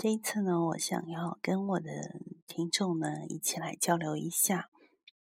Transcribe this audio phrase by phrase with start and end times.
[0.00, 1.90] 这一次呢，我想要跟我的
[2.46, 4.70] 听众呢一起来交流一下，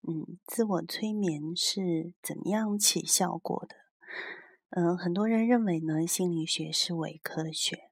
[0.07, 3.75] 嗯，自我催眠是怎么样起效果的？
[4.69, 7.89] 嗯，很多人认为呢，心理学是伪科学，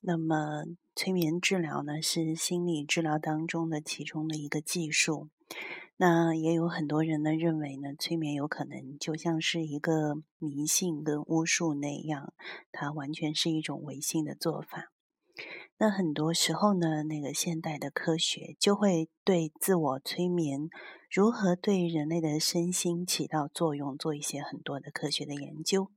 [0.00, 0.64] 那么
[0.96, 5.28] 催眠治疗呢是心理治疗当中的其中的一个技术。
[5.98, 12.34] 那也有很多人呢认为呢，催眠有可能就像是一个迷信跟巫术那样，
[12.72, 14.90] 它完全是一种违信的做法。
[15.76, 20.68] 那很多时候呢，那个现代的科学就会对自我催眠
[21.10, 25.90] 如何对人类的身心起到作用做一些很多的科学的研究。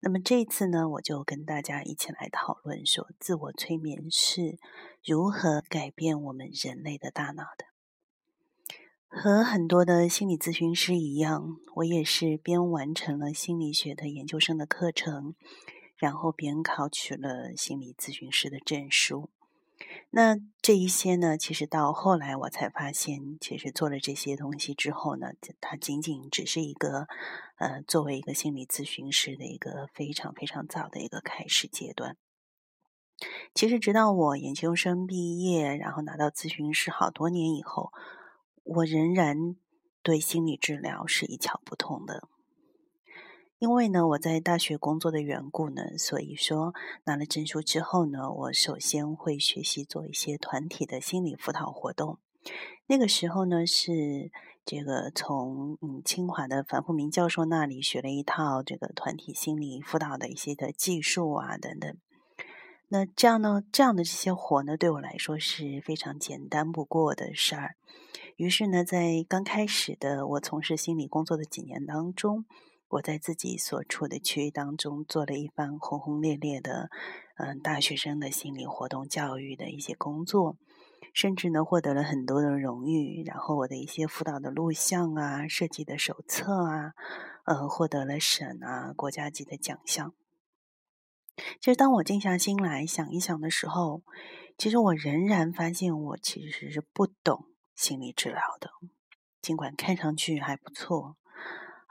[0.00, 4.58] 那么这次呢，我就跟大家一起来讨论说，自我催眠是
[5.04, 7.66] 如何改变我们人类的大脑的。
[9.08, 15.34] 和很多的心理咨询师一样，我也是边完成了心理学的研究生的课程。
[16.02, 19.30] 然后边考取了心理咨询师的证书。
[20.10, 25.28] 那这一些呢，其实到后来我才发现，其实做了这些东西之后呢，
[25.60, 27.06] 它仅仅只是一个，
[27.56, 32.16] 呃，作为一个心理咨询师的一个非常非常早的一个开始阶段。
[33.54, 37.92] 其实直到我研究生毕业，然后拿到咨询师好多年以后，
[38.64, 39.54] 我仍然
[40.02, 42.28] 对心理治疗是一窍不通的。
[43.62, 46.74] 因为呢，我在大学工作的缘故呢，所以说
[47.04, 52.18] 拿了证书之后呢，我首先会学习做一些团体的心理辅导活动。
[52.88, 54.32] 那个时候呢，是
[54.64, 61.96] 这个从嗯清华的樊富明教授那里学了一套这个团体心理辅导的一些的技术啊等等。
[62.88, 67.76] 那这样呢，这样的这些活呢，对我来说是非常简单不过的事儿。
[68.34, 72.44] 于是呢，在刚开始的我从事心理工作的几年当中。
[72.92, 76.90] 我在自己所处的区域当中做了一番轰轰烈烈的，
[77.36, 80.58] 嗯，大学生的心理活动教育的一些工作，
[81.14, 83.24] 甚至呢获得了很多的荣誉。
[83.24, 86.92] 然后我的一些辅导的录像啊、设计的手册啊，
[87.46, 90.12] 呃，获得了省啊、国家级的奖项。
[91.62, 94.02] 其实当我静下心来想一想的时候，
[94.58, 98.70] 其实我仍然发现我其实是不懂心理治疗的，
[99.40, 101.16] 尽管看上去还不错。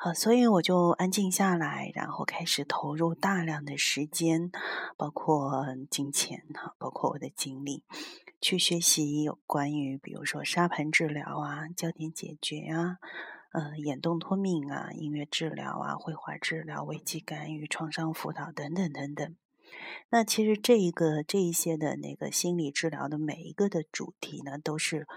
[0.03, 4.51] 好，所以我就安静下来，然后开始投入大量的时间，
[4.97, 7.83] 包括金钱哈，包括我的精力，
[8.41, 12.97] 去学习有关于比如说沙盘治疗啊、焦点解决啊、
[13.51, 19.35] 呃眼动脱敏啊、音乐治疗啊、绘画治疗、危机干预、创伤辅导等等等等。
[20.09, 25.07] 那其实这一个这一些的那个心理治疗的每一个的主题呢，都是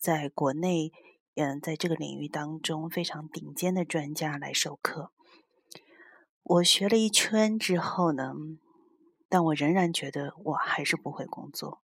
[0.00, 0.90] 在国内。
[1.34, 5.12] 嗯，在这个领域当中，非常顶尖的专家来授课。
[6.42, 8.32] 我学了一圈之后呢，
[9.28, 11.80] 但我仍然觉得我还是不会工作。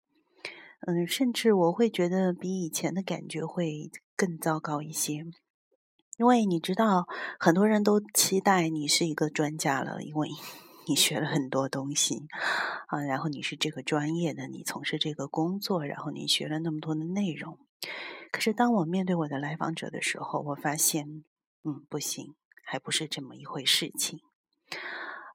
[0.82, 5.26] 嗯，甚至我会觉得比以前的感觉会更糟糕一些。
[6.18, 7.06] 因为你知道，
[7.40, 10.30] 很多人都期待你是一个专家了，因为
[10.88, 12.24] 你学了很多东西
[12.88, 17.58] 啊，然后你是这个专业的，你从事这个工作，然后你学了那么多的内容。
[18.32, 21.24] 可是，当我面对我的来访者的时候，我发现，
[21.64, 24.20] 嗯，不行，还不是这么一回事情。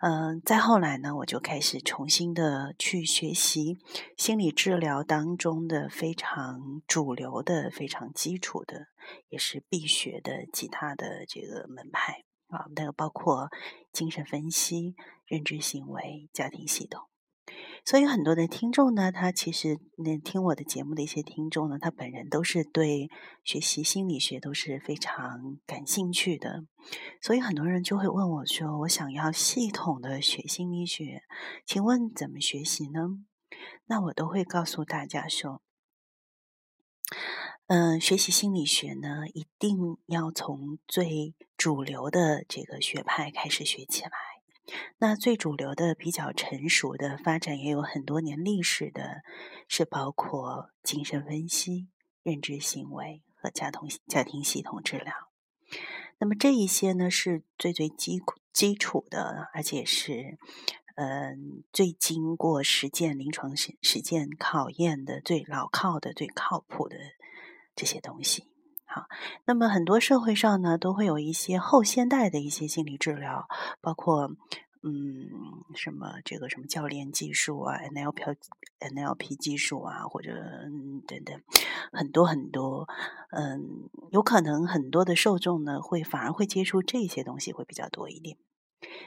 [0.01, 3.79] 嗯，再后来呢，我就开始重新的去学习
[4.17, 8.89] 心理治疗当中的非常主流的、非常基础的，
[9.29, 13.49] 也是必学的其他的这个门派啊，那个包括
[13.93, 17.09] 精神分析、认知行为、家庭系统。
[17.85, 23.11] 所以很多的听众呢，他其实那听我的节目的一些听众呢，他本人都是对
[23.43, 26.65] 学习心理学都是非常感兴趣的。
[27.21, 31.23] 所以很多人就会问我说：“我想要系统的学心理学，
[31.67, 33.01] 请问怎么学习呢？”
[33.87, 35.61] 那我都会告诉大家说
[37.67, 39.77] ：“嗯，学习心理学呢，一定
[40.07, 44.11] 要从最主流的这个学派开始学起来。”
[44.99, 49.23] 那最主流的、比较成熟的、发展也有很多年历史的，
[49.69, 51.89] 是包括精神分析、
[52.23, 55.13] 认知行为和家庭家庭系统治疗。
[56.19, 58.21] 那么这一些呢，是最最基
[58.53, 60.39] 基础的，而且是
[60.95, 66.97] 嗯最经过实践、临床实实践考验的、最牢靠的、最靠谱的
[67.75, 68.52] 这些东西。
[68.95, 69.07] 好，
[69.47, 73.49] 那么很多社会上呢，都会有一些后现代的一些心理治疗，
[73.81, 74.31] 包括
[74.83, 75.31] 嗯，
[75.75, 78.37] 什么这个什么教练技术啊，NLP
[78.81, 80.35] NLP 技术啊，或者
[81.07, 81.41] 等等，
[81.91, 82.87] 很多很多，
[83.31, 88.37] 嗯，有可能很多的受众呢，会反而会接触这些东西会比较多一点。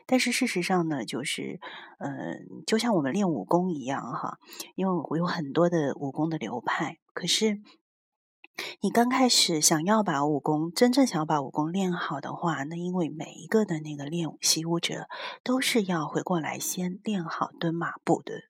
[0.07, 1.59] 但是事实上呢，就是，
[1.99, 4.39] 嗯，就像我们练武功一样哈，
[4.75, 7.59] 因为我有很多的武功的流派，可是
[8.81, 15.07] 你刚开始想要把武功真正想要把武功练好的话，那因为每一个的那个练习武者
[15.43, 18.43] 都是要回过来先练好蹲马步的，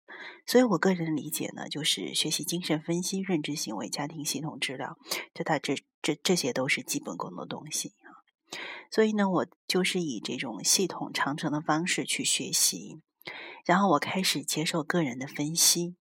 [0.45, 4.97] 所以我个人理解呢，就是学习精神分析、认知行为、家庭系统治疗，
[5.33, 7.93] 这它这这这些都是基本功的东西。
[8.91, 13.01] 所以呢，我就是以这种系统长程的方式去学习，
[13.65, 15.95] 然后我开始接受个人的分析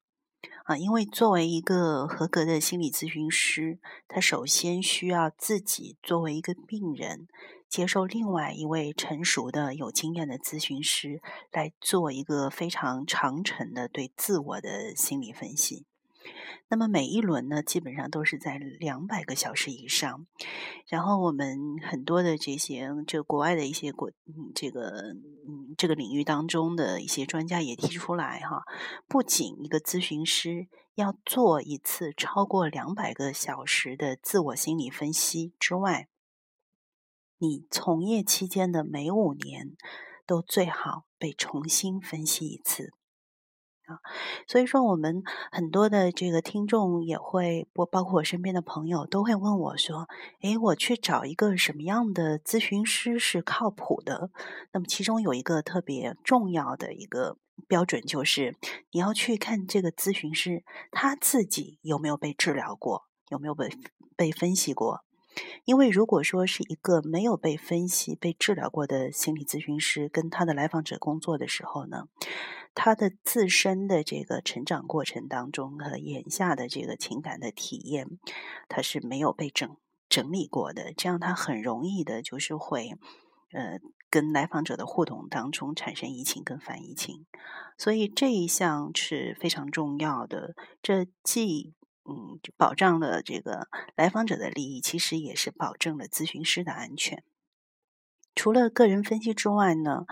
[0.64, 7.28] 啊，因为作为一个合格的心理咨询师，他首先需要自己作为一个病人，
[7.68, 11.20] 接受另外一位成熟的、有经验的咨询师
[11.52, 15.86] 来做一个非常长程的对自我的心理分析。
[16.68, 20.26] 那么每一轮呢，基本上都是在两百个小时以上。
[20.86, 25.14] 然后我们很多的这些，这国外的一些国，嗯，这个，
[25.46, 28.64] 嗯，这个领域当中的一些专家也提出来哈，
[29.06, 36.08] 不仅一个咨询师要做一次超过两百个小时的自我心理分析之外，
[37.38, 39.76] 你从业期间的每五年
[40.26, 42.92] 都最好被重新分析一次。
[43.86, 44.00] 啊，
[44.46, 45.22] 所以说我们
[45.52, 50.08] 很多的这个听众也会，我包括我身边的朋友都会问我说
[50.40, 54.30] ：“诶，我去找一个什么样的咨询师是靠谱的？”
[54.72, 57.36] 那么其中有一个特别重要的一个
[57.68, 58.56] 标准，就是
[58.92, 63.68] 你要去看这个咨询师他自己有没有被治疗过，有没有被
[64.16, 65.04] 被分析过。
[65.64, 72.08] 因为如果说是一个没有被分析、被治疗过的心理咨询师跟他的来访者工作的时候呢，
[72.74, 78.18] 他的自身的这个成长过程当中和眼下的这个情感的体验，
[78.68, 79.76] 他是没有被整
[80.08, 82.90] 整理过的，这样他很容易的就是会，
[83.52, 83.80] 呃，
[84.10, 87.26] 跟来访者的互动当中产生移情跟反移情，
[87.76, 91.74] 所以这一项是非常重要的，这既
[92.06, 97.24] 嗯，就保障了这个来访者的利益，其实也是保证了咨询师的安全。
[98.34, 100.06] 除了个人分析之外呢，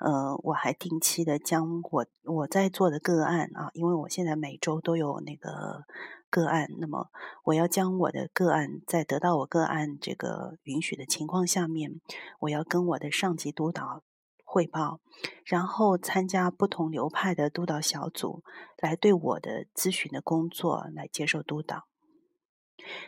[0.00, 5.84] 呃，我还定期的将我我在做的个案啊，因为我现在每周都有那个
[6.28, 7.08] 个案，那么
[7.44, 12.00] 我要将我的个案在得到我个案这个允许的情况下面，
[12.40, 14.02] 我要跟我的上级督导。
[14.50, 15.00] 汇报，
[15.44, 18.42] 然后参加不同流派的督导小组，
[18.78, 21.86] 来对我的咨询的工作来接受督导。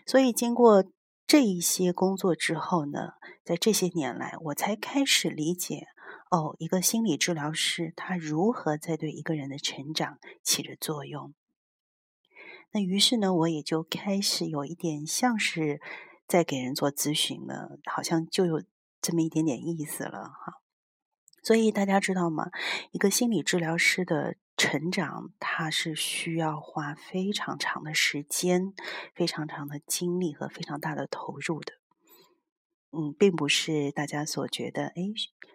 [0.04, 0.84] 所以，经过
[1.26, 5.86] 这一些工作之后呢，在这些年来，我才开始理解
[6.30, 11.32] 哦，一个心理治疗师他如何在对一个人的成长起着作用。
[12.72, 15.80] 那于是呢，我也就开始有一点像是
[16.28, 18.62] 在给人做咨询了，好像就有
[19.00, 20.60] 这么一点点意思了哈。
[21.42, 22.50] 所以大家知道吗？
[22.92, 28.74] 一个心理治疗师的成长，他是需要花非常长的时间、
[29.14, 31.74] 非常长的精力和非常大的投入的。
[32.92, 35.12] 嗯，并不是大家所觉得，哎，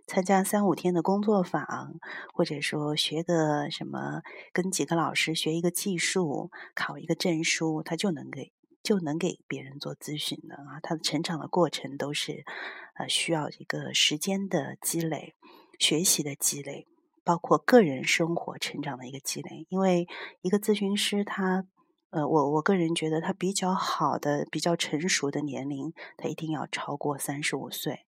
[0.07, 1.99] 参加三五天的工作坊，
[2.33, 4.21] 或者说学个什么，
[4.53, 10.79] 跟几个老师学一个技术，考一个证书，他就能给就能给别人做咨询的啊。
[10.81, 12.45] 他的成长的过程都是
[12.93, 15.35] 呃需要一个时间的积累。
[15.79, 16.87] 学习的积累，
[17.23, 19.65] 包括个人生活成长的一个积累。
[19.69, 20.07] 因为
[20.41, 21.65] 一个咨询师，他，
[22.09, 28.05] 呃，我我个人觉得他比较好的、比较成熟的年龄，他一定要超过三十五岁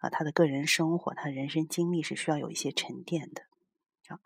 [0.00, 0.10] 啊。
[0.10, 3.42] 他的个人生活，他人生经历是需要有一些沉淀的
[4.08, 4.20] 啊。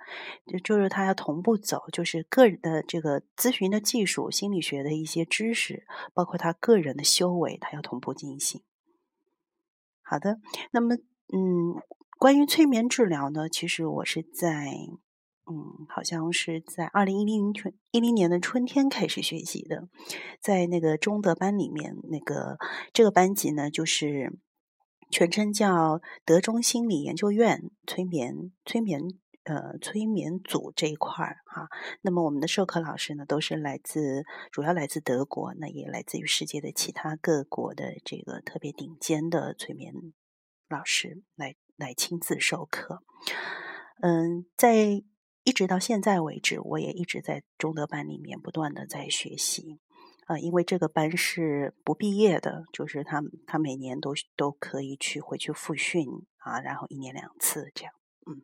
[0.46, 8.62] 就就是他要同步走，就是个人的这个咨询的技术、心理学的一些知识，包括他个人的修为，他要同步进行。
[10.02, 10.40] 好的，
[10.72, 11.80] 那么，嗯。
[12.22, 14.70] 关于催眠治疗呢，其实我是在，
[15.50, 19.88] 嗯，好像是在二零一零春一零年的春天开始学习的，
[20.40, 22.58] 在那个中德班里面，那个
[22.92, 24.38] 这个班级呢，就是
[25.10, 29.00] 全称叫德中心理研究院催眠催眠
[29.42, 31.66] 呃催眠组这一块儿哈。
[32.02, 39.92] 那么我们的授课老师呢，都是来自主要来自德国，那也来自于世界的其他各国的这个特别顶尖的催眠
[40.68, 41.56] 老师来。
[41.82, 43.02] 来亲自授课，
[44.00, 45.02] 嗯，在
[45.42, 49.80] 一直到现在为止，我也一直在中德班里面不断的在学习，
[50.26, 56.06] 啊，因为这个班是不毕业的，就是他他每年都都可以去回去复训
[56.38, 57.92] 啊，然后一年两次这样，
[58.30, 58.42] 嗯，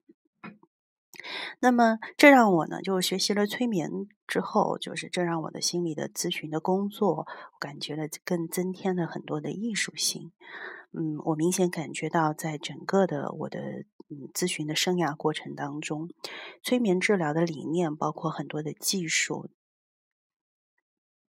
[1.60, 7.28] 那么这让我呢，就学习了催眠之后，就是这让我的心理的咨询的工作，
[7.60, 10.32] 感觉了更增添了很多的艺术性。
[10.90, 13.60] 嗯，我明显感觉到，在整个的我的
[14.08, 16.08] 嗯咨询的生涯过程当中，
[16.62, 19.50] 催眠治疗的理念包括很多的技术，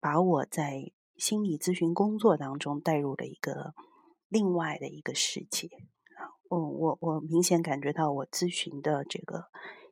[0.01, 3.75] 把我在心理咨询工作当中带入了一个
[4.29, 9.45] 另外的一个世界啊，我我我明显感觉到我咨询的这个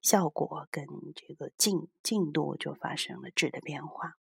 [0.03, 4.17] 效果跟这个进进度就发生了质的变化。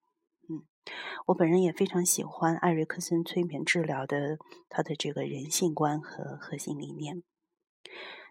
[1.27, 7.21] 我本人也非常喜欢艾瑞克森催眠治疗的他的这个人性观和核心理念。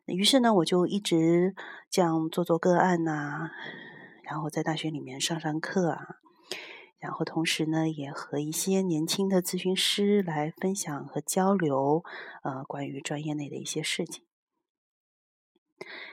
[0.07, 1.55] 于是呢，我就一直
[1.91, 3.51] 这样做做个案呐，
[4.25, 6.17] 然后在大学里面上上课啊，
[6.99, 12.03] 然后同时呢，也和一些年轻的咨询师来分享和交流，
[12.43, 14.25] 呃，关于专业内的一些事情，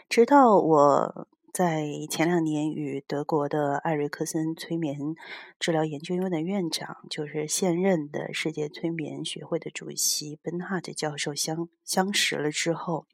[0.07, 1.27] 直到我。
[1.55, 5.15] 在前两年，与德国的艾瑞克森催眠
[5.57, 13.05] 治疗研究院的院长，就是现任的世界催眠学会的主席本哈德教授相相识了之后，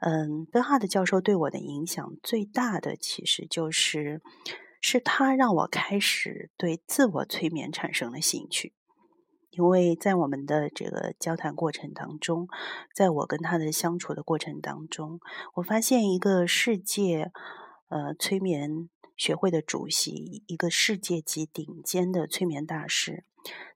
[0.00, 4.20] 嗯，本哈德教授对我的影响最大的，其实就是
[4.82, 8.74] 是他让我开始对自我催眠产生了兴趣。
[9.56, 12.48] 因为在我们的这个交谈过程当中，
[12.92, 15.20] 在我跟他的相处的过程当中，
[15.54, 17.30] 我发现一个世界，
[17.88, 23.24] 呃，催眠学会的主席，一个世界级顶尖的催眠大师，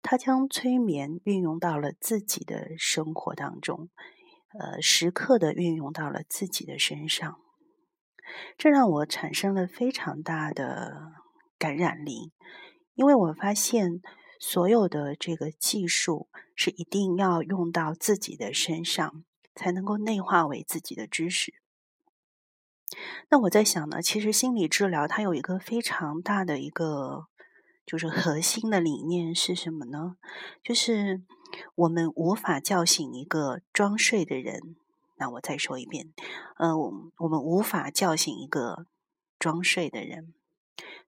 [0.03, 3.89] 他将催眠运用到了自己的生活当中，
[4.59, 7.39] 呃，时刻的运用到了自己的身上，
[8.57, 11.13] 这让我产生了非常大的
[11.57, 12.33] 感染力，
[12.95, 14.01] 因为我发现。
[14.39, 21.55] 所有的这个技术是一定要用到自己的身上，才能够内化为自己的知识。
[23.29, 27.27] 那我在想呢，其实心理治疗它有一个非常大的一个
[27.85, 30.17] 就是核心的理念是什么呢？
[30.63, 31.23] 就是
[31.75, 34.77] 我们无法叫醒一个装睡的人。
[35.17, 36.13] 那我再说一遍，
[36.59, 38.87] 呃，我们无法叫醒一个
[39.39, 40.33] 装睡的人。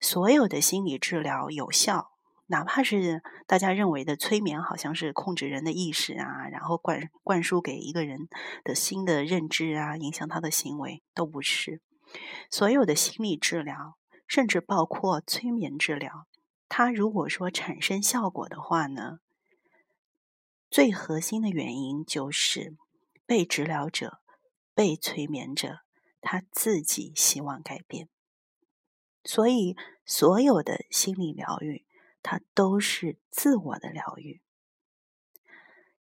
[0.01, 2.11] 所有的心理治疗有效。
[2.51, 8.29] 哪怕是大家认为的催眠，好像是控制人的意识啊，然后灌灌输给一个人
[8.65, 11.81] 的新的认知啊，影响他的行为，都不是。
[12.51, 16.27] 所有的心理治疗，甚至包括催眠治疗，
[16.69, 19.21] 它如果说产生效果的话呢，
[20.69, 22.77] 最核心的原因就是
[23.27, 24.19] 被治疗者、
[24.75, 25.83] 被催眠者
[26.21, 28.09] 他自己希望改变。
[29.23, 31.85] 所以，所有的心理疗愈。
[32.23, 34.43] 它都是自我的疗愈，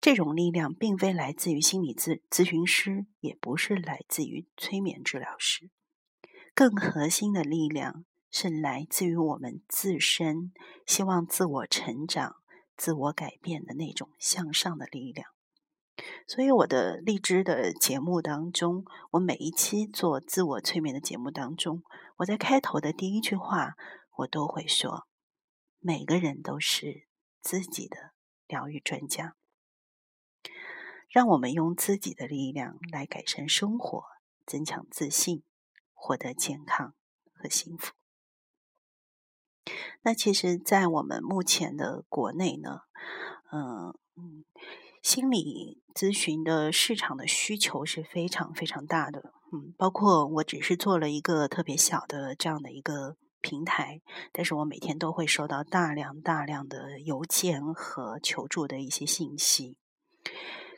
[0.01, 5.69] 这种力量并非来自于心理咨咨询师，也不是来自于催眠治疗师，
[6.53, 10.53] 更核心的力量是来自于我们自身，
[10.85, 12.35] 希望自我成长、
[12.77, 15.27] 自我改变的那种向上的力量。
[16.25, 21.83] 所以，我的荔枝的节目当中，我每一期做自我催眠的节目当中，
[22.19, 23.75] 我在开头的第一句话，
[24.19, 25.08] 我都会说。
[25.81, 27.07] 每个人都是
[27.39, 28.11] 自己的
[28.47, 29.37] 疗愈专家，
[31.07, 34.03] 让我们用自己的力量来改善生活，
[34.45, 35.41] 增强自信，
[35.93, 36.93] 获得健康
[37.33, 37.93] 和幸福。
[40.01, 42.81] 那其实，在我们目前的国内呢，
[43.53, 44.43] 嗯嗯，
[45.01, 53.15] 心理咨询的市场的需求是非常非常大的，嗯，包括我只是做了一个特别小的这样的一个。
[53.41, 59.77] 平台，但是我每天都会收到大量大量的邮件和求助的一些信息。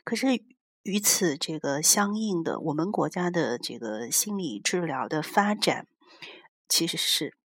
[0.04, 0.42] 可是
[0.82, 5.86] 与此这个相应的，我们国家的这个心理治疗的发展，
[6.68, 7.36] 其实是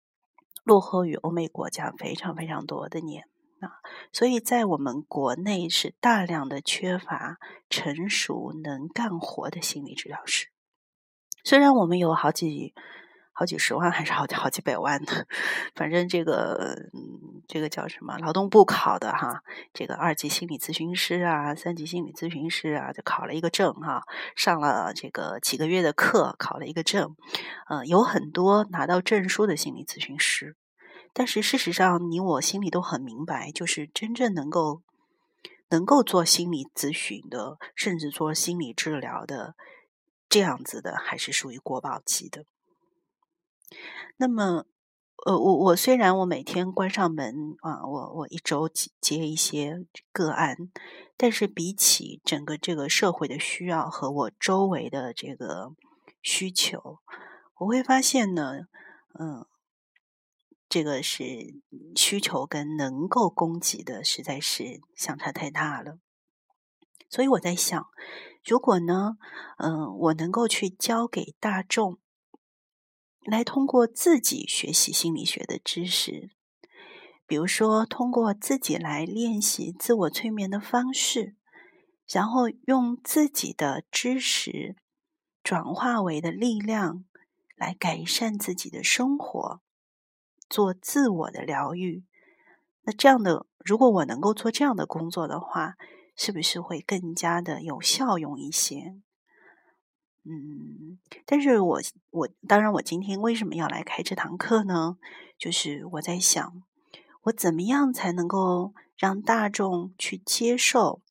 [0.64, 3.24] 落后于欧美国家非常非常多的年
[3.60, 3.80] 啊。
[4.12, 10.48] 所以在我们国内是大量的缺乏成熟能干活的心理治疗师。
[11.44, 12.74] 虽然我们有好几。
[13.38, 15.26] 好几十万还是好几好几百万的，
[15.74, 18.16] 反正这个嗯，这个叫什么？
[18.16, 19.42] 劳动部考的哈，
[19.74, 27.14] 这个二级心理咨询师啊，三级心理咨询师啊，就考了一个证哈，上了这个几个月的课，考了一个证，
[27.68, 30.56] 呃，有很多拿到证书的心理咨询师，
[31.12, 34.80] 但是事实上，你我心里都很明白，就是真正能够
[35.68, 39.54] 能够做心理咨询的，甚至做心理治疗的
[40.30, 42.46] 这样子的，还是属于国宝级的。
[44.16, 44.66] 那么，
[45.26, 48.68] 呃，我我虽然我每天关上门啊，我我一周
[49.00, 50.56] 接一些个案，
[51.16, 55.72] 但是比起整个这个社会的需要和我周围的这个
[56.22, 57.00] 需求，
[57.58, 58.66] 我会发现呢，
[59.18, 59.46] 嗯，
[60.68, 61.60] 这个是
[61.96, 65.98] 需求跟能够供给的实在是相差太大了。
[67.08, 67.86] 所以我在想，
[68.44, 69.16] 如果呢，
[69.58, 71.98] 嗯，我能够去教给大众，
[73.30, 76.30] 来通过自己学习心理学的知识，
[77.26, 81.34] 比如说通过自己来练习自我催眠的方式，
[82.08, 84.76] 然后用自己的知识
[85.42, 87.04] 转化为的力量，
[87.56, 89.60] 来改善自己的生活，
[90.48, 92.04] 做自我的疗愈。
[92.82, 95.74] 那这样的，如果我能够做这样的工作的话，
[96.14, 99.00] 是不是会更加的有效用一些？
[100.28, 101.80] 嗯，但是我
[102.10, 104.98] 我当然，我今天为什么要来开这堂课呢？
[105.38, 106.62] 就是我在想，
[107.22, 111.02] 我怎么样才能够让大众去接受、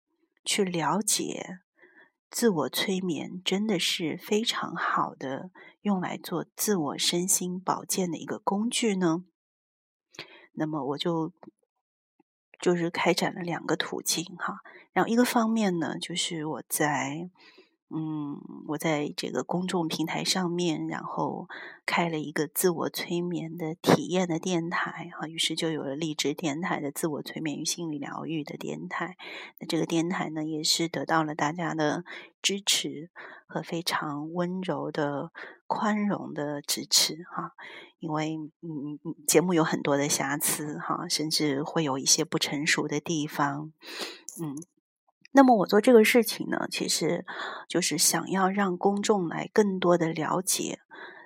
[0.44, 1.60] 去了解
[2.30, 5.50] 自我催眠，真的是非常好的
[5.82, 9.24] 用来做自我身心保健的一个工具呢？
[10.54, 11.34] 那么我就。
[12.58, 14.62] 就是开展了两个途径哈，
[14.94, 17.30] 然后一个方面呢，就是我在。
[17.90, 21.48] 嗯，我在这个公众平台上面，然后
[21.86, 29.16] 开了一个自我催眠的体验的电台哈，于是就有了励志电台的自我催眠与心理疗愈的电台。
[29.60, 32.04] 那这个电台呢，也是得到了大家的
[32.42, 33.12] 支持
[33.46, 35.32] 和非常温柔的
[35.68, 37.52] 宽容的支持哈。
[38.00, 43.72] 因为嗯，节目有很多的瑕疵哈，甚至会有一些不成熟的地方，
[44.42, 44.56] 嗯。
[45.36, 47.26] 那么我做这个事情呢，其实
[47.68, 50.80] 就是想要让公众来更多的了解，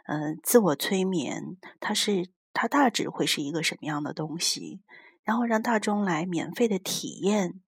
[0.08, 4.82] 嗯，自我催眠它是它大致会是一个什么样的东西，
[5.24, 7.62] 然后让大众来免费的体验。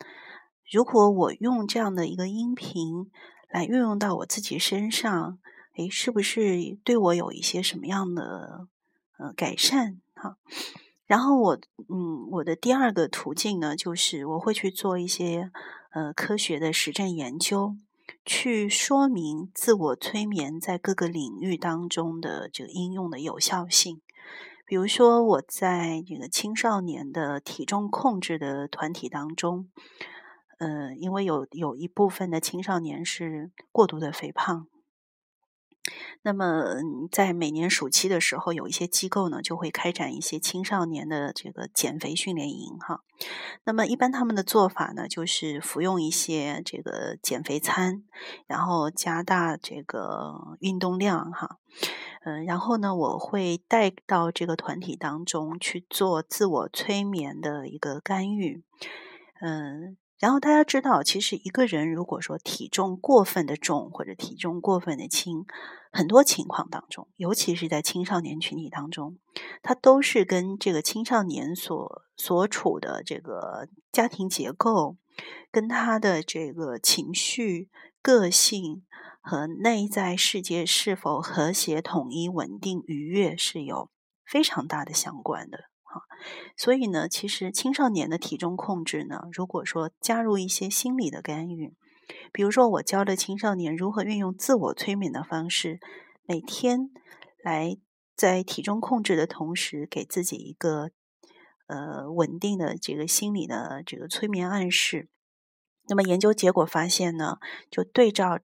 [0.71, 3.12] 如果我用这样的一个音频
[3.50, 5.38] 来运用到我自己身上，
[5.77, 8.67] 诶，是不是对我有一些什么样的
[9.19, 10.00] 呃改善？
[10.15, 10.38] 哈。
[11.05, 11.55] 然后我，
[11.89, 15.51] 嗯，我的第二个途径呢，就是我会去做一些，
[15.91, 17.75] 呃，科学的实证研究，
[18.25, 24.01] 去说明自我催眠在各个领域当中的这个应用的有效性。
[24.65, 29.67] 比如说，我在这个青少年的体重控制的团体当中，
[30.60, 34.67] 呃，因为有有一部分的青少年是过度的肥胖。
[36.23, 36.75] 那么，
[37.12, 43.01] 在每年暑期的时候，有一些机构呢就会开展一些青少年的这个减肥训练营哈。
[43.63, 48.03] 那么，一般他们的做法呢，就是服用一些这个减肥餐，
[48.45, 51.57] 然后加大这个运动量哈。
[52.23, 58.63] 嗯，然后呢，我会带到这个团体当中去做自我催眠的一个干预。
[59.41, 59.97] 嗯。
[60.21, 65.47] 然后大家知道，其实一个人如果说体重过分的重或者体重过分的轻，
[65.91, 69.17] 很多情况当中，尤其是在青少年群体当中，
[69.63, 74.95] 它都是跟这个青少年所所处的这个家庭结构，
[75.51, 77.71] 跟他的这个情绪、
[78.03, 78.86] 个性
[79.21, 83.89] 和内在世界是否和谐、统一、稳定、愉悦是有
[84.23, 85.70] 非常大的相关的。
[85.91, 86.01] 啊，
[86.56, 91.73] 所以呢，其实青少年的体重控制呢，如果说加入一些心理的干预，
[92.32, 95.80] 比如说我教的青少年如何运用自我催眠的方式，
[96.23, 96.89] 每天
[97.43, 97.77] 来
[98.15, 100.91] 在体重控制的同时，给自己一个
[101.67, 105.10] 呃稳定的这个心理的这个催眠暗示，
[105.88, 107.38] 那么研究结果发现呢，
[107.69, 108.39] 就对照。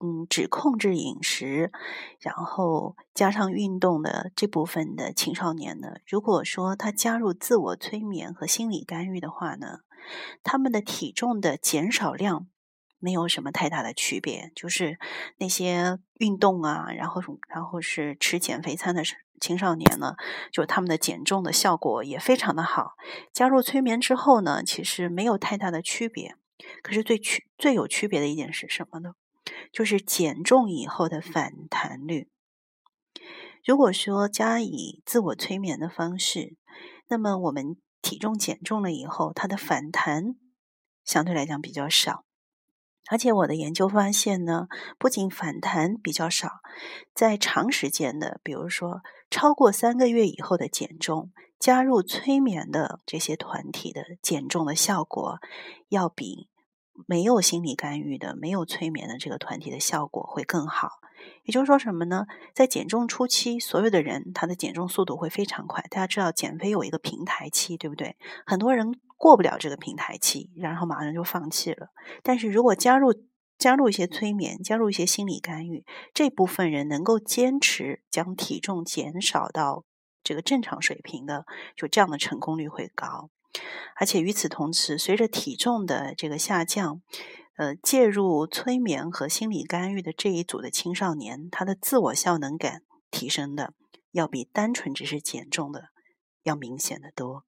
[0.00, 1.72] 嗯，只控制饮食，
[2.20, 9.80] 然后加上运动的这部分的青少年呢，如果说他加入自我催眠和心理干预的话呢，
[10.44, 12.46] 他们的体重的减少量
[13.00, 14.98] 没有什么太大的区别，就是
[15.38, 19.02] 那些运动啊，然后然后是吃减肥餐的
[19.40, 20.14] 青少年呢，
[20.52, 22.92] 就他们的减重的效果也非常的好。
[23.32, 26.36] 加入催眠之后呢，其实没有太大的区别。
[26.82, 29.14] 可是最区最有区别的一点是什么呢？
[29.72, 32.28] 就是减重以后的反弹率。
[33.64, 36.56] 如果说加以自我催眠的方式，
[37.08, 40.36] 那么我们体重减重了以后，它的反弹
[41.04, 42.24] 相对来讲比较少。
[43.10, 46.60] 而且我的研究发现呢，不仅反弹比较少，
[47.14, 55.38] 在长时间的，比如说超过三个月以后的减重，加入催眠的这些团体的减重的效果，
[55.88, 56.47] 要比。
[57.06, 61.00] 没有心理干预的、没有催眠的这个团体的效果会更好。
[61.44, 62.26] 也就是说什么呢？
[62.54, 65.82] 在减重初期，所有的人他的减重速度会非常快。
[65.90, 68.16] 大家知道，减肥有一个平台期，对不对？
[68.46, 71.88] 很多人过不了这个平台期，然后马上就放弃了。
[72.22, 73.12] 但是如果加入
[73.58, 75.84] 加入一些催眠，加入一些心理干预，
[76.14, 79.84] 这部分人能够坚持将体重减少到
[80.22, 83.30] 这个正常水平的，就这样的成功率会高。
[83.96, 87.00] 而且与此同时，随着体重的这个下降，
[87.56, 93.74] 呃，介入催眠和心理干预的这一组的青少年，他的自我效能感提升的
[94.12, 95.88] 要比单纯只是减重的
[96.44, 97.44] 要明显的多。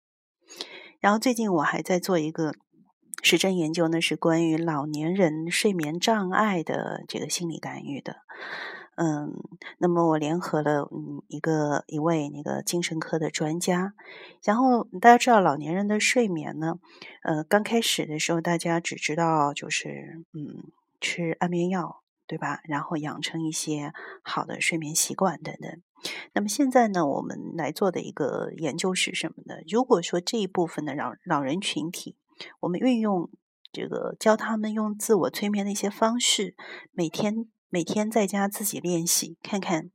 [0.99, 2.53] 然后最近我还在做一个
[3.23, 8.17] 实证研究呢，是关于老年人睡眠障碍的这个心理干预的。
[9.03, 9.33] 嗯，
[9.79, 13.95] 那么我联合了嗯一个一位那个精神科的专家，
[14.45, 16.79] 然后大家知道老年人的睡眠呢，
[17.23, 22.61] 呃，刚开始的时候大家只知道就是嗯吃安眠药，对吧？
[22.65, 25.81] 然后养成一些好的睡眠习惯等等。
[26.35, 29.63] 那么现在呢，我们来做的一个研究是什么呢？
[29.67, 32.19] 如果说这一部分的老老人群体，
[32.61, 33.31] 我们运用
[33.73, 36.55] 这个教他们用自我催眠的一些方式，
[36.93, 37.49] 每天。
[37.73, 39.93] 每天在家自己练习，看看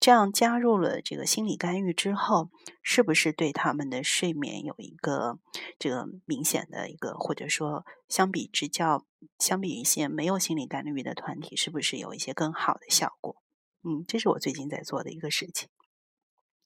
[0.00, 2.48] 这样加入了这个心理干预之后，
[2.82, 5.38] 是不是对他们的睡眠有一个
[5.78, 9.04] 这个明显的一个，或者说相比之较，
[9.38, 13.36] 相比一些没有心理干预的团体，是不是有一些更好的效果？
[13.84, 15.68] 嗯，这是我最近在做的一个事情。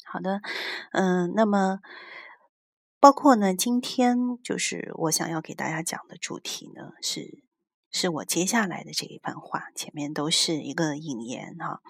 [0.05, 0.41] 好的，
[0.93, 1.81] 嗯，那么
[3.01, 7.43] 包括呢，今天就是我想要给大家讲的主题呢是。
[7.93, 11.83] 是我接下来的这一番话，前面都是一个引言哈，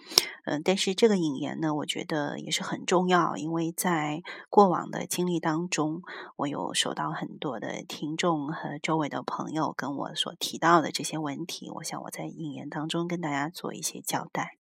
[0.45, 6.03] 嗯，但是这个引言呢，我觉得也是很重要，因为在过往的经历当中，
[6.35, 14.59] 我有收到很多的听众和周围的朋友跟我所提到的这些问题，我想我在引言当中跟大家做一些交代。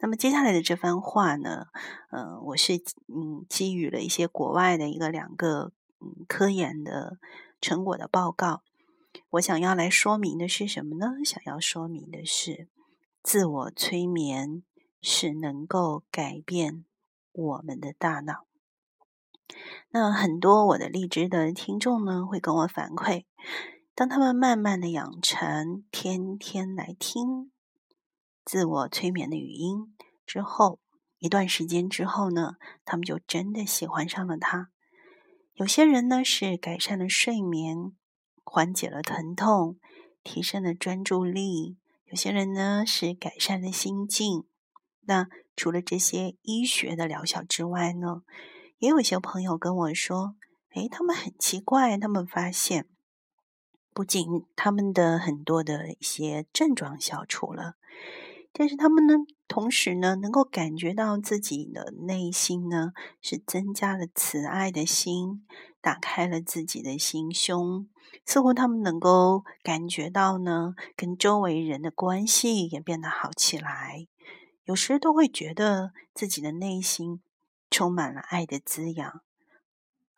[0.00, 1.68] 那么接下来的这番话呢，
[2.10, 2.74] 嗯，我是
[3.08, 7.16] 嗯基于了一些国外的一个两个嗯科研的
[7.62, 8.60] 成果的报告。
[9.30, 11.24] 我想要来说明的是什么呢？
[11.24, 12.68] 想要说明的是，
[13.22, 14.62] 自我催眠
[15.00, 16.84] 是能够改变
[17.32, 18.46] 我们的大脑。
[19.90, 23.24] 那很多我的荔枝的听众呢，会跟我反馈，
[23.94, 27.52] 当他们慢慢的养成天天来听
[28.44, 29.94] 自我催眠的语音
[30.26, 30.80] 之后，
[31.18, 34.70] 一段时间之后呢，他们就真的喜欢上了它。
[35.54, 37.92] 有些人呢，是改善了睡眠。
[38.44, 39.78] 缓解了疼痛，
[40.22, 41.76] 提升了专注力。
[42.06, 44.44] 有些人呢是改善了心境。
[45.06, 48.22] 那除了这些医学的疗效之外呢，
[48.78, 50.36] 也有一些朋友跟我说
[50.74, 52.86] ：“诶，他们很奇怪，他们发现
[53.92, 57.74] 不仅他们的很多的一些症状消除了，
[58.52, 59.14] 但是他们呢，
[59.46, 65.46] 同时呢，能够感觉到自己的内心呢是增加了慈爱的心，
[65.84, 67.86] 打开了自己的心胸。”
[68.24, 74.06] 似乎他们能够感觉到呢，跟周围人的关系也变得好起来。
[74.64, 77.20] 有时都会觉得自己的内心
[77.70, 79.20] 充满了爱的滋养，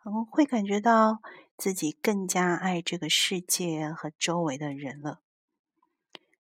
[0.05, 1.21] 嗯，会感觉到
[1.57, 5.21] 自己更加爱这个世界和周围的人了。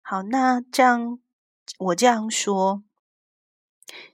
[0.02, 1.18] 好，那这样
[1.78, 2.84] 我这样说，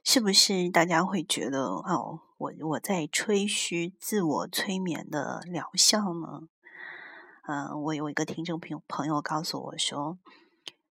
[0.03, 6.47] 是不是大家会觉得哦，我我在吹嘘自我催眠的疗效呢？
[7.47, 10.17] 嗯，我有一个听众朋朋友告诉我说，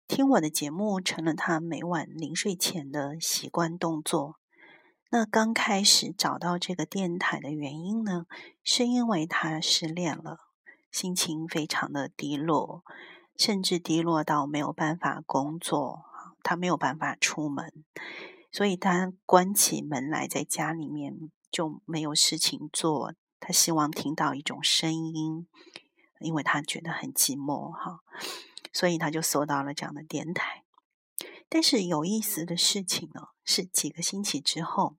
[0.06, 4.36] 听我的节目成了他每晚临睡前的习惯动作。
[5.10, 8.26] 那刚开始找到这个电台的原因呢，
[8.64, 10.40] 是因为他失恋了，
[10.90, 12.82] 心情非常的低落，
[13.36, 16.04] 甚至低落到没有办法工作，
[16.42, 17.84] 他没有办法出门，
[18.52, 23.14] 所以他关起门来在家里面就没有事情做。
[23.40, 25.48] 他希望听到一种声音。
[26.24, 27.98] 因为他觉得很寂寞哈，
[28.72, 30.62] 所以他就搜到了这样的电台。
[31.48, 34.94] 但是有意思的事情呢，是几个星期之后，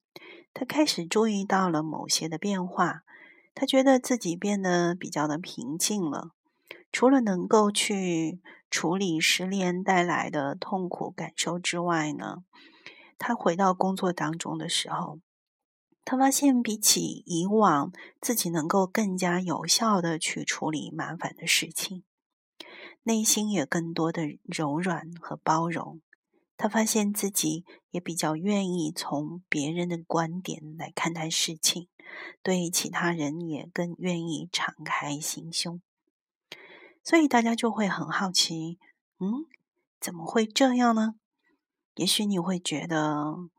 [0.53, 3.03] 他开始注意到了某些的变化。
[3.55, 6.31] 他觉得自己变得比较的平静了。
[6.91, 12.43] 除了能够去处理失恋带来的痛苦感受之外呢，
[13.17, 15.19] 他回到工作当中的时候。
[16.05, 22.03] 他发现，比起以往，自己能够更加有效的去处理麻烦的事情，
[23.03, 26.01] 内心也更多的柔软和包容。
[26.57, 31.87] 他发现自己也比较愿意从别人的观点来看待事情，
[32.41, 35.81] 对其他人也更愿意敞开心胸。
[37.01, 38.77] 所以大家就会很好奇，
[39.19, 39.45] 嗯，
[40.01, 41.15] 怎么会这样呢？
[41.95, 43.49] 也许你会觉得。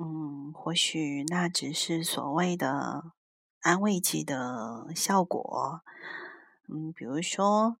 [0.00, 3.10] 嗯，或许那只是所谓的
[3.62, 5.80] 安慰剂的效果。
[6.68, 7.78] 嗯，比如说，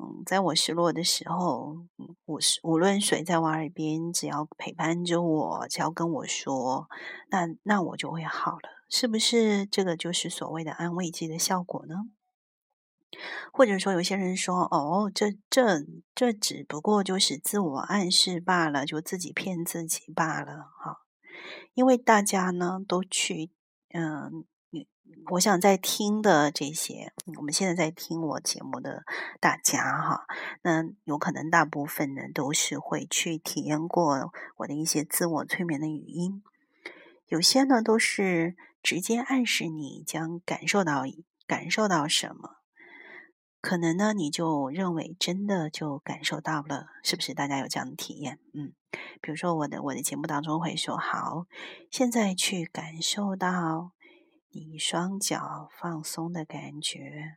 [0.00, 1.76] 嗯，在我失落的时候，
[2.24, 6.88] 我是无论谁在我耳边，只要陪伴着我，只要跟我说，
[7.28, 8.68] 那那我就会好了。
[8.88, 12.06] 是不是这个就是所谓的安慰剂的效果呢？
[13.52, 21.00] 或者说，有些人说：“哦，这这这只不过就是自我暗示罢了，就自己骗自己罢了。”哈，
[21.74, 23.50] 因为大家呢都去，
[23.92, 24.44] 嗯，
[25.32, 29.04] 我想在听的这些，我们现在在听我节目的
[29.40, 30.26] 大家哈，
[30.62, 36.42] 那有可能大部分呢都是会去体验过我的一些自我催眠的语音，
[37.26, 41.04] 有些呢都是直接暗示你将感受到
[41.46, 42.59] 感受到什么。
[43.60, 47.34] 可能呢，你就认为真的就感受到了，是不是？
[47.34, 48.38] 大家有这样的体验？
[48.54, 48.72] 嗯，
[49.20, 51.46] 比如说我的我的节目当中会说，好，
[51.90, 53.92] 现在去感受到
[54.50, 57.36] 你双脚放松的感觉，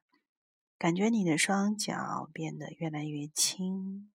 [0.77, 4.09] 感觉你的双脚变得越来越轻，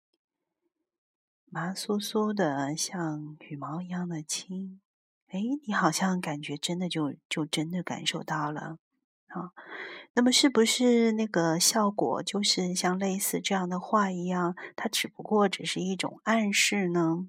[1.47, 4.81] 麻酥酥的，像羽毛一样的轻。
[5.29, 8.79] 哎，你好像感觉真的就就真的感受到了。
[9.37, 9.51] 啊，
[10.15, 14.57] 那么是不是那个效果就是像类似这样的话一样？
[14.75, 17.29] 它只不过只是一种暗示呢？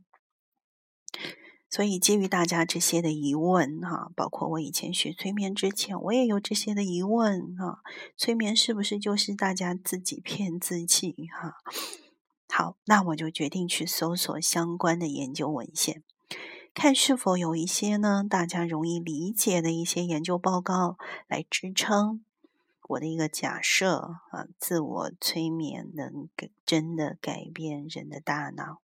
[1.69, 7.81] 所以基于大家这些的疑问，哈，包括我以前学催眠之前，我也有这些的疑问，哈，
[8.15, 11.27] 催眠是不是就是大家自己骗自己？
[11.29, 11.55] 哈，
[12.47, 16.03] 好，那我就决定去搜索相关的研究文献。
[16.77, 22.23] 看是否有一些呢，大家容易理解的一些研究报告来支撑
[22.89, 28.83] 我的一个假设啊，自我催眠能给真的改变人的大脑。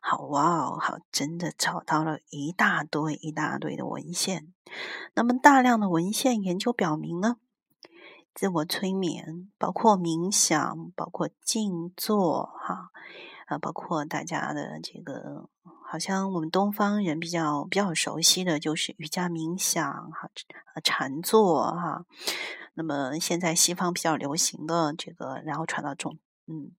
[0.00, 4.54] 好哇哦，好，真的找到了一大堆一大堆的文献。
[5.14, 7.38] 那么大量的文献研究表明呢，
[8.32, 12.92] 自我催眠包括冥想，包括静坐，哈。
[13.46, 15.50] 啊，包括大家的这个，
[15.94, 19.80] 好像我们东方人比较比较熟悉的就是瑜伽冥想
[20.10, 20.28] 哈，
[20.82, 22.04] 禅坐哈。
[22.74, 26.72] 那么现在西方比较流行的这个，然后传到中，嗯，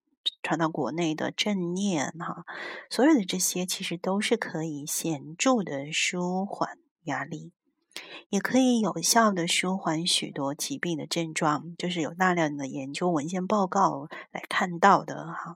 [0.43, 2.43] 传到国内的正念哈，
[2.89, 7.54] 所有的这些其实都是可以显著的舒缓压力，
[8.28, 15.56] 也可以有效的舒缓许多疾病的症状，就是有大量的研究文献报告来看到的哈。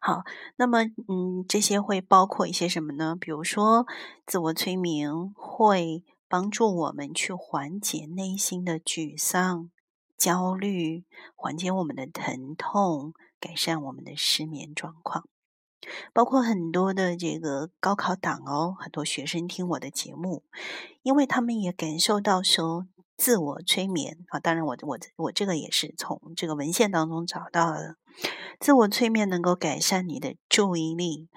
[0.00, 0.24] 好，
[0.56, 3.16] 那么，嗯，这些会包括一些什么呢？
[3.18, 3.86] 比如说，
[4.26, 9.70] 自我催眠会帮助我们去缓解内心的沮丧、
[10.16, 15.28] 焦虑，缓解我们的疼痛，改善我们的失眠状况。
[16.12, 20.44] 包括很多的这个高考党哦，很多学生听我的节目，
[21.02, 22.86] 因为他们也感受到说。
[23.16, 27.96] 自我催眠啊，当然我我我这个也是从这个文献当中找到的。
[28.58, 31.28] 自我催眠能够改善你的注意力，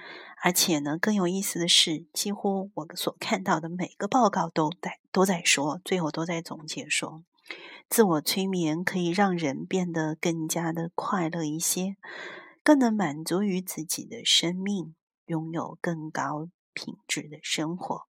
[0.42, 7.24] 而且呢，更有意思的是，几乎我所看到的每个报告都在都在说，最后都在总结说，
[7.89, 11.98] 自我催眠可以让人变得更加的快乐一些，
[12.63, 18.09] 更能满足于自己的生命，拥有更高品质的生活。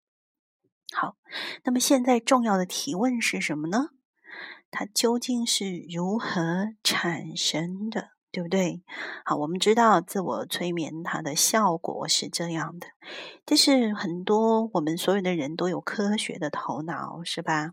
[0.91, 1.15] 好，
[1.63, 3.89] 那么现在重要的提问是什么呢？
[4.71, 8.83] 它究竟是如何产生的，对不对？
[9.25, 12.87] 好，我们知道自我催眠它的效果是这样的，
[13.45, 17.71] 但是很多我们所有的人都有科学的头脑，是吧？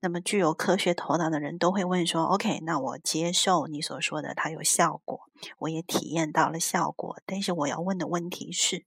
[0.00, 5.20] 那么具有科学头脑的人都会问说：“OK，那我接受你所说的，它有效果，
[5.58, 8.84] 我也体验到了效果，但是我要问的问题是。”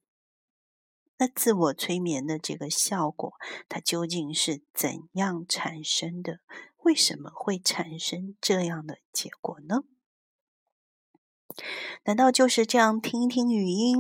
[1.20, 3.34] 那自我催眠的这个效果，
[3.68, 6.40] 它究竟是怎样产生的？
[6.84, 9.84] 为什么会产生这样的结果呢？
[12.06, 13.98] 难道就是这样听一听语音，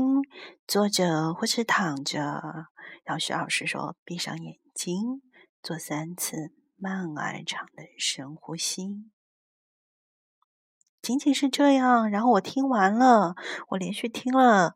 [0.65, 2.19] 坐着或是躺着？
[3.03, 5.21] 然后徐老师说：“闭上眼睛，
[5.61, 9.09] 做三次慢而长的深呼吸。”
[11.01, 12.09] 仅仅是这样？
[12.09, 13.35] 然后我听完了，
[13.69, 14.75] 我连续听了。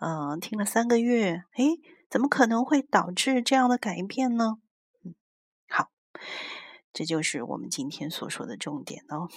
[0.00, 4.56] 嗯，听了三个月，诶，怎么可能会导致这样的改变呢？
[5.04, 5.14] 嗯，
[5.68, 5.90] 好，
[6.92, 9.28] 这就是我们今天所说的重点哦。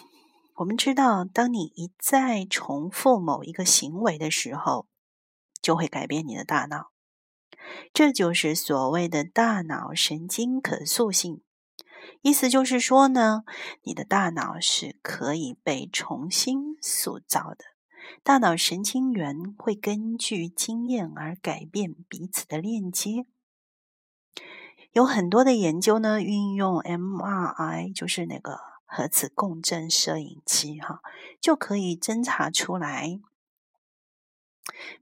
[0.56, 4.88] 我们知道，当你一再重复某一个行为的时候，
[5.62, 6.91] 就会改变你的大脑。
[7.93, 11.41] 这就是所谓的大脑神经可塑性。
[12.21, 13.43] 意思就是说呢，
[13.82, 17.72] 你的大脑是可以被重新塑造的。
[18.21, 23.26] 大脑神经元会根据经验而改变彼此的链接。
[24.91, 31.02] 有很多的研究呢，运用 MRI，就是那个核磁共振摄影机，哈，
[31.41, 33.19] 就可以侦查出来。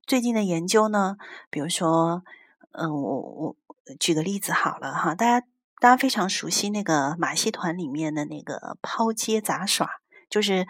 [0.07, 1.17] 最近的研究呢，
[1.49, 2.23] 比如说，
[2.71, 3.55] 嗯，我我
[3.99, 5.45] 举个例子好了，哈，大家
[5.79, 10.00] 大家非常熟悉那个马戏团里面的那个抛接杂耍，
[10.31, 10.65] 就是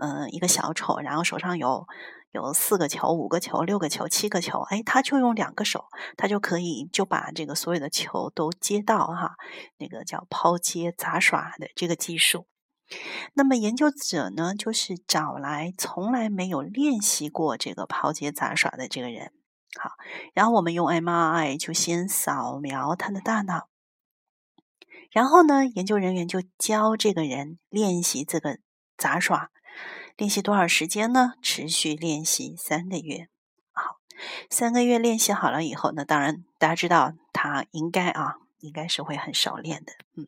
[0.00, 1.84] 嗯一个小丑，然后手上有
[2.30, 9.36] 有四个球、五个球、六个球、七个球，哎，他就用两个手，他就可以就把这个所有的球都接到哈，
[9.78, 12.46] 那个叫抛接杂耍的这个技术。
[13.34, 19.32] 那么研究者呢，就是找来从来没有练习过这个抛接杂耍的这个人，
[19.80, 19.92] 好，
[20.34, 23.68] 然后我们用 MRI 就先扫描他的大脑，
[25.10, 28.58] 然后呢，研究人员就教这个人练习这个
[28.96, 29.50] 杂耍，
[30.16, 31.34] 练习多少时间呢？
[31.42, 33.28] 持续练习三个月。
[33.72, 33.98] 好，
[34.50, 38.38] 三个月练习好了以后，那当然大家知道他应该啊。
[38.60, 40.26] 应该是会很熟练的，嗯，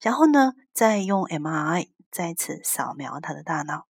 [0.00, 3.86] 然后呢，再用 MRI 再次扫描他的大脑，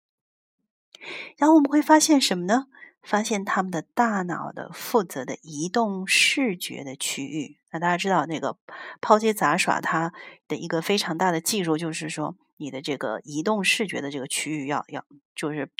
[1.36, 2.68] 然后我们会发现什么呢？
[3.02, 7.58] 发现他们的大脑的负责的移动视觉的区域。
[7.72, 8.56] 那大家知道，那个
[9.02, 10.14] 抛接杂耍它
[10.48, 15.70] 的一个非常大的技术，就是说你的这个移动视觉的这个区域要要就是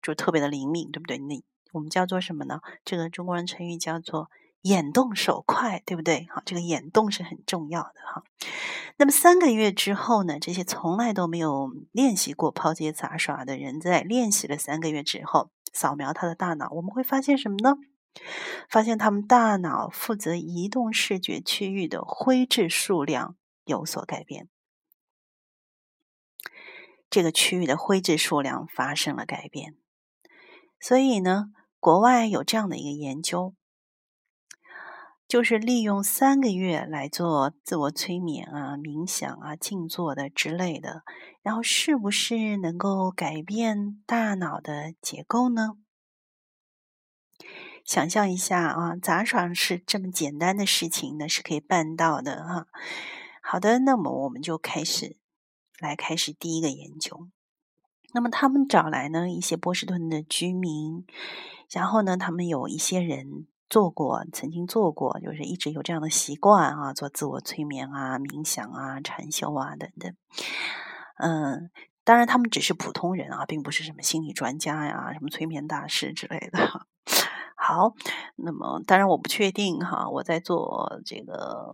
[0.00, 1.18] 就特别的灵敏，对不对？
[1.18, 2.60] 那我们叫做什么呢？
[2.84, 4.30] 这个中国人成语叫做。
[4.62, 6.26] 眼动手快，对不对？
[6.28, 8.24] 好，这个眼动是很重要的哈。
[8.96, 10.40] 那么三个月之后呢？
[10.40, 17.76] 这些从来都没有练习过抛接杂耍的人，在练习了三个月之后，扫描他的大脑，我们会发现什么呢？
[18.68, 24.48] 发现他们大脑负责移动视觉区域的灰质数量有所改变，
[27.10, 29.76] 这个区域的灰质数量发生了改变。
[30.80, 31.46] 所以呢，
[31.80, 33.54] 国外有这样的一个研究。
[35.28, 41.02] 就是利用三个月来做自我催眠啊、冥想啊、静坐的之类的，
[41.42, 45.70] 然后是不是能够改变大脑的结构呢？
[47.84, 52.68] 想象一下啊，杂耍是这么简单的事情呢，是可以办到的哈。
[53.42, 55.16] 好的，那么我们就开始
[55.78, 57.28] 来开始第一个研究。
[58.12, 61.04] 那么他们找来呢一些波士顿的居民，
[61.70, 63.46] 然后呢，他们有一些人。
[63.68, 70.14] 做过，曾经做过，就是一直有这样的习惯啊，做自我催眠啊、冥想啊、禅修啊等等。
[71.16, 71.68] 嗯，
[72.04, 76.86] 当然他们只是普通人啊，并不是什么心理专家呀、什么催眠大师之类的。
[77.66, 77.94] 好，
[78.36, 81.68] 那么当然我不确定哈，我在做这个，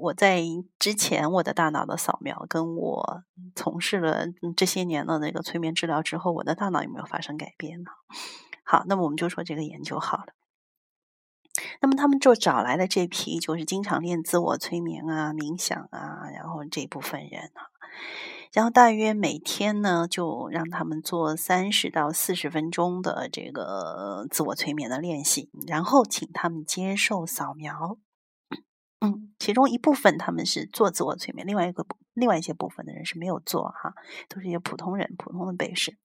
[0.00, 0.42] 我在
[0.80, 3.22] 之前我的大脑的扫描，跟我
[3.54, 7.90] 从事了这些年的那个催眠治疗之后，我的大脑有没有发生改变呢？
[8.64, 10.32] 好，那么我们就说这个研究好了。
[11.80, 17.70] 那么他们就找来了这批，就是经常练自我催眠啊、冥想啊，然后这部分人啊，
[18.52, 27.98] 然后大约每天呢，就让他们做三十到四十分钟的这个自我催眠的练习，然后请他们接受扫描。
[29.00, 33.94] 嗯，其中一部分他们是做自我催眠，另外一个另外一些部分的人是没有做哈，
[34.28, 35.96] 都是一些普通人、普通的被试。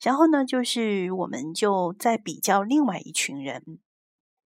[0.00, 3.78] 然后呢，就是我们就在比较另外一群人。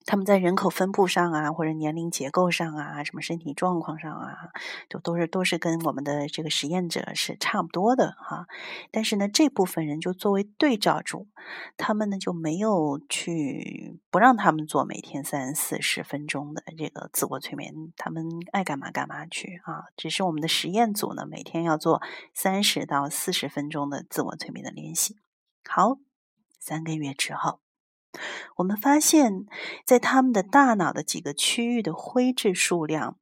[0.06, 4.50] 他们在人口分布上啊，或者年龄结构上啊，什么身体状况上啊，
[4.88, 8.46] 都都是都是跟我们的这个实验者是差不多的哈。
[8.92, 11.26] 但是呢，这部分人就作为对照组，
[11.76, 19.86] 他们呢就没有去不让他们做每天三四十分钟的这个自我催眠，他们爱干嘛干嘛去啊。
[19.96, 22.00] 只是我们的实验组呢，每天要做
[22.32, 25.16] 三十到四十分钟的自我催眠的练习。
[25.68, 25.98] 好，
[26.60, 27.65] 三个月之后。
[28.56, 29.46] 我们发现，
[29.84, 33.18] 在他们的大脑的几个区域的灰质数量，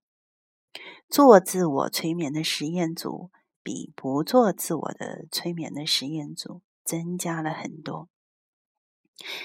[1.09, 3.31] 做自我催眠的实验组
[3.63, 8.09] 比不做自我的催眠的实验组增加了很多。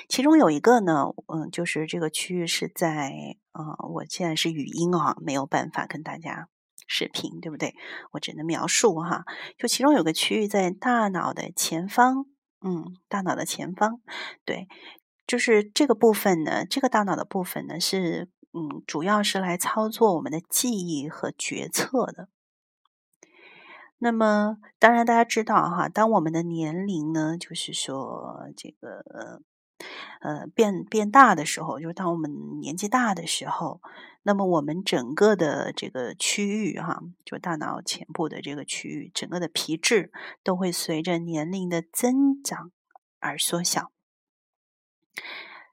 [0.08, 6.50] 其中有一个呢，嗯，就是这个区域是在，呃，我现在是语音啊，没有办法跟大家
[6.88, 7.76] 视频，对不对？
[8.12, 9.26] 我只能描述哈。
[9.60, 12.26] 就其中有个区域在大脑的前方，
[12.62, 14.02] 嗯，大脑的前方，
[14.44, 14.68] 对。
[15.30, 22.30] 就是这个部分呢，这个大脑的部分呢，是嗯，主要是来操作我们的记忆和决策的。
[24.00, 29.44] 那么，当然大家知道哈，当我们的年龄呢，就是说这个
[30.22, 33.82] 呃变变大的时候，就是当我们年纪大的时候，
[34.24, 40.12] 那么我们整个的这个区域哈，就大脑前部的这个区域，整个的皮质
[40.44, 42.72] 都会随着年龄的增长
[43.20, 43.92] 而缩小。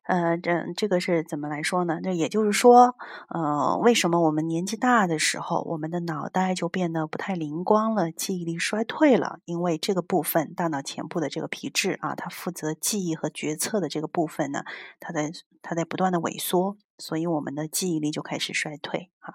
[0.09, 1.99] 呃，这这个是怎么来说呢？
[2.01, 2.95] 那也就是说，
[3.29, 9.41] 呃，为什么我们年纪大的时候，我们的脑袋就变得不太灵光了，记忆力衰退了？
[9.47, 14.63] 因为这个部分，大脑前部的这个皮质啊，它负责记忆和决策的这个部分呢，
[15.01, 19.35] 它在它在不断的萎缩，所以我们的记忆力就开始衰退啊。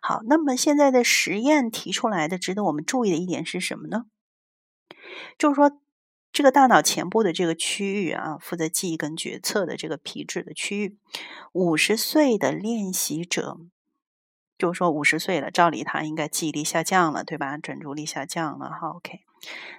[0.00, 4.04] 好，那么现在的实验提出来的值得我们注意的一点是什么呢？
[5.36, 5.72] 就是说，
[6.32, 10.98] 这个大脑前部的这个区域啊，负责记忆跟决策的这个皮质的区域，
[11.52, 13.58] 五十岁的练习者，
[14.56, 17.58] 就是说五十岁了，照理他应该记忆力下降了，对吧？
[17.58, 19.20] 专注力下降了，好，OK。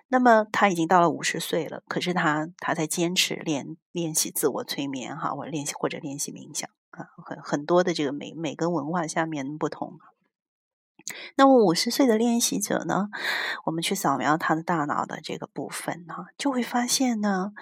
[0.10, 10.00] 那么他已经到了五十岁了，可是他他在坚持练练习自我催眠哈，或练习或者练习冥想啊，很很多的这个每每个文化下面不同。
[11.36, 13.10] 那么五十岁的练习者呢，
[13.66, 17.54] 我们去扫描他的大脑的这个部分呢，就会发现呢，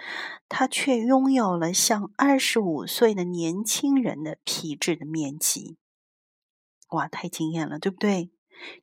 [0.48, 5.78] 他却拥有了像二十五岁的年轻人的皮质的面积。
[6.90, 8.32] 哇，太惊艳了，对不对？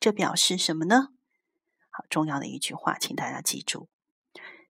[0.00, 1.08] 这表示什么呢？
[1.90, 3.88] 好重要的一句话，请大家记住：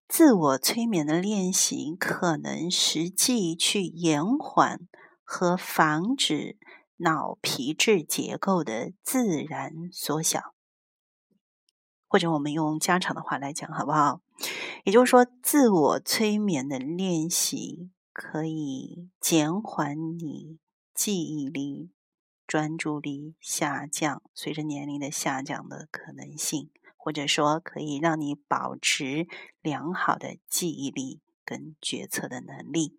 [0.09, 4.89] 自我催眠的练习可能实际去延缓
[5.23, 6.57] 和防止
[6.97, 10.55] 脑皮质结构的自然缩小，
[12.09, 14.21] 或者我们用家常的话来讲，好不好？
[14.85, 20.59] 也就是说，自我催眠的练习可以减缓你
[20.95, 21.91] 记忆力、
[22.47, 26.71] 专注力下降，随着年龄的下降的可能性。
[26.99, 29.29] 或者说可以让你保持
[29.63, 32.97] 良好的记忆力跟决策的能力。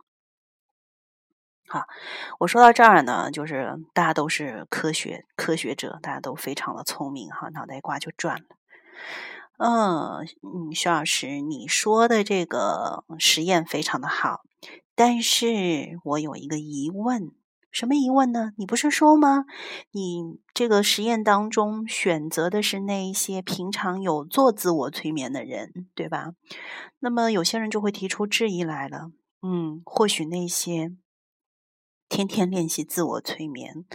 [1.70, 1.86] 好，
[2.40, 8.46] 我说到这儿呢，就是大家都是科学科学者，大家都非常的聪明哈，脑袋瓜就转了。
[9.58, 14.42] 嗯嗯，徐老师，你说的这个实验非常的好，
[14.96, 17.32] 但是我有一个疑问。
[17.70, 18.54] 什么疑问呢？
[18.58, 19.46] 你不是说吗？
[19.92, 26.32] 你这个实验当中选择的是那一些平常有做自我催眠的人，对吧？
[27.00, 29.12] 那么有些人就会提出质疑来了。
[29.44, 30.96] 嗯，或许那些
[32.10, 33.86] 天天练习自我催眠、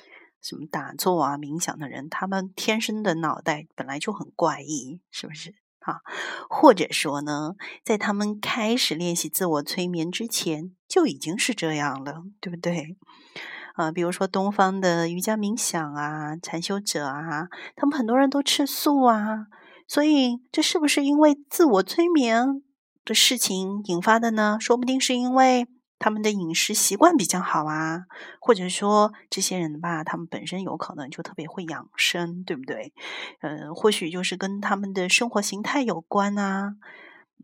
[0.40, 5.54] 什么打坐啊、冥想的人，他们天生的脑袋本来就很怪异，是不是？
[5.80, 5.98] 啊，
[6.48, 7.54] 或者说呢，
[7.84, 12.96] 在他们开始练习自我催眠之前就已经是这样了，对不对？
[13.74, 19.46] 啊，比如说东方的瑜伽冥想啊，禅修者啊，他们很多人都吃素啊，
[19.88, 22.62] 所以这是不是因为自我催眠
[23.04, 24.58] 的事情引发的呢？
[24.60, 25.66] 说不定是因为
[26.02, 28.06] 他们的饮食习惯比较好啊，
[28.40, 32.92] 或者说这些人吧，他们本身有可能就特别会养生，对不对？
[33.40, 36.74] 呃，或许就是跟他们的生活形态有关啊，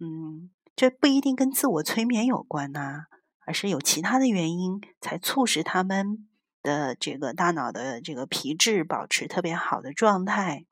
[0.00, 3.04] 嗯，这不一定跟自我催眠有关呐。
[3.46, 6.28] 而是有其他的原因，才促使他们
[6.62, 10.66] 的这个大脑的这个皮质保持特别好的状态。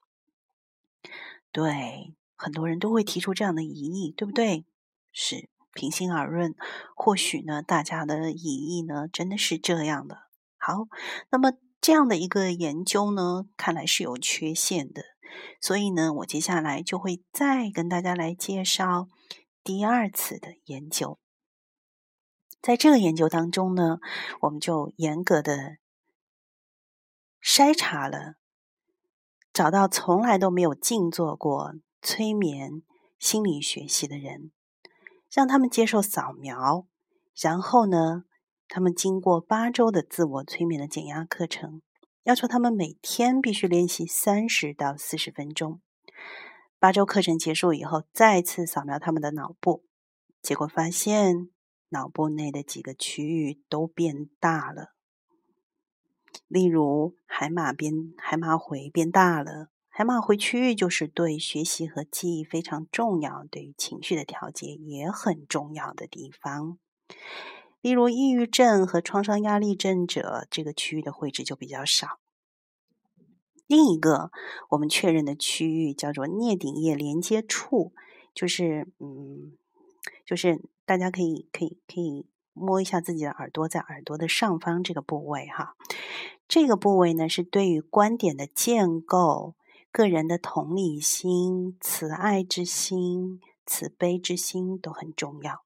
[1.50, 4.66] 对，很多人都会提出这样的疑义，对不对？
[5.10, 6.56] 是，平心而论，
[6.96, 10.22] 或许呢，大家的疑义呢，真的是这样的。
[10.56, 10.88] 好，
[11.30, 15.02] 那么这样的一个研究呢，看来是有缺陷的，
[15.60, 19.08] 所以呢，我接下来就会再跟大家来介绍
[19.62, 21.20] 第二次的研究。
[22.62, 23.98] 在这个研究当中呢，
[24.40, 25.76] 我们就严格的
[27.40, 28.36] 筛查了，
[29.52, 32.82] 找到从来都没有静坐过催眠
[33.20, 34.50] 心理学习的人，
[35.36, 36.86] 让他们接受扫描，
[37.38, 38.24] 然后呢，
[38.68, 41.82] 他们经过八周的自我催眠的减压课程，
[42.22, 45.82] 要求他们每天必须练习三十到四十分钟。
[46.78, 49.84] 八周课程结束以后，再次扫描他们的脑部，
[50.40, 51.50] 结果发现。
[51.90, 54.94] 脑部内的几个区域都变大了，
[56.48, 59.68] 例如海马边海马回变大了。
[59.98, 66.76] 海马回区域就是对学习和记忆非常重要，对于情绪的调节也很重要的地方。
[67.80, 72.18] 例如抑郁症和创伤压力症者，这个区域的位置就比较少。
[73.66, 74.30] 另一个
[74.68, 77.94] 我们确认的区域叫做颞顶叶连接处，
[78.34, 79.56] 就是嗯，
[80.26, 80.60] 就是。
[80.84, 85.74] 大家可以可以可以摸一下自己的耳朵，在耳朵的上方这个部位哈，
[86.46, 89.56] 这个部位呢是对于观点的建构、
[89.96, 95.64] 个人的同理心、慈爱之心、慈悲之心都很重要。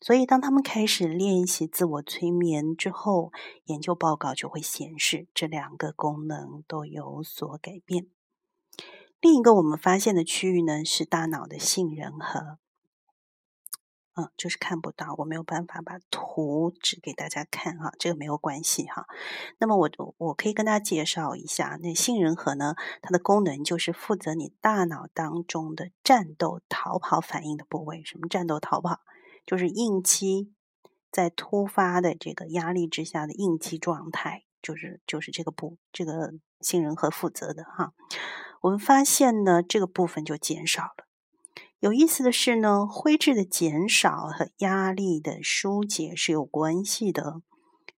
[0.00, 3.30] 所以，当他们开始练习自我催眠之后，
[3.66, 8.06] 研究报告就会显示这两个功能都有所改变。
[9.20, 12.56] 另一个我们发现的区域呢是大脑的杏仁核。
[14.18, 19.06] 嗯，就是看不到，我没有办法把图指给大家看哈，这个没有关系哈。
[19.58, 19.88] 那么我
[20.18, 28.02] 我可以跟大家介绍一下，那杏仁核呢，它的功能就是负责你大脑当中的战斗逃跑反应的部位。
[28.02, 28.98] 什么战斗逃跑？
[29.46, 30.52] 就是应激
[31.12, 37.92] 在突发的这个压力之下的应激状态就是就是这个部这个杏仁核负责的哈。
[38.62, 41.07] 我们发现呢，这个部分就减少了。
[41.80, 47.40] 有意思的是呢，灰质的减少和压力的疏解是有关系的。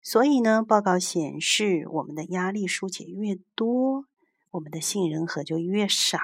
[0.03, 4.05] 所以呢，报告显示，我们的压力疏解越多，
[4.51, 6.19] 我们的杏仁核就越少。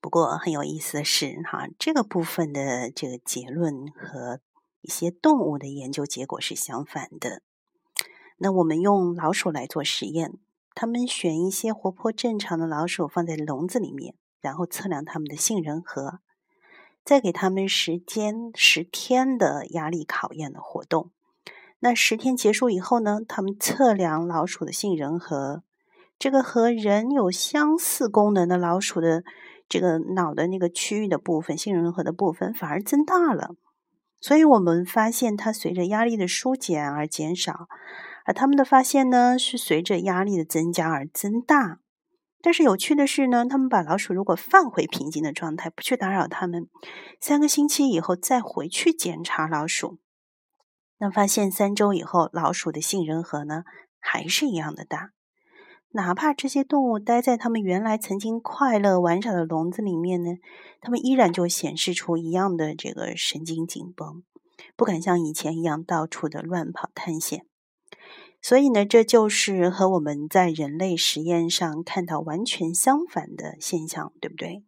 [0.00, 4.38] 不过很有意思的是，哈，这个部分的这个结论和
[4.82, 7.42] 一些动物的研究结果是相反的。
[8.38, 10.38] 那我们用老鼠来做实验，
[10.76, 14.14] 他们选一些活泼正常的老鼠放在笼子里面，
[14.46, 16.20] 然后测量它们的杏仁核，
[17.04, 21.10] 再给他们时间十天的压力考验的活动。
[21.80, 25.62] 那十天结束以后呢，他们测量老鼠的杏仁核，
[26.18, 29.24] 这个和人有相似功能的老鼠的。
[29.68, 33.56] 这个脑的那个区域的部分，杏仁核的部分反而增大了，
[34.20, 37.66] 所以我们发现它随着压力的疏减而减少，
[38.24, 41.80] 而他们的发现呢是随着压力的增加而增大。
[42.46, 46.68] 但是有趣的是呢，他们把老鼠如果放回平静的状态，不去打扰它们，
[47.20, 49.98] 三个星期以后再回去检查老鼠，
[51.00, 53.64] 那发现三周以后老鼠的杏仁核呢
[53.98, 55.10] 还是一样的大。
[55.90, 60.30] 哪怕这些动物待在他们原来曾经快乐玩耍的笼子里面呢，
[60.80, 64.22] 它们依然就显示出一样的这个神经紧绷，
[64.76, 67.44] 不敢像以前一样到处的乱跑探险。
[68.40, 74.64] 所以呢，这就是和我们在人类实验上看到完全相反的现象，对不对？